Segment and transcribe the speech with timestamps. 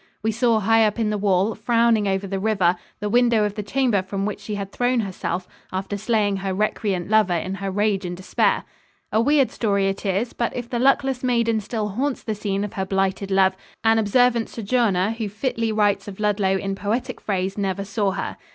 [0.23, 3.61] We saw high up in the wall, frowning over the river, the window of the
[3.61, 8.03] chamber from which she had thrown herself after slaying her recreant lover in her rage
[8.03, 8.63] and despair.
[9.11, 12.73] A weird story it is, but if the luckless maiden still haunts the scene of
[12.73, 17.85] her blighted love, an observant sojourner who fitly writes of Ludlow in poetic phrase never
[17.85, 18.37] saw her.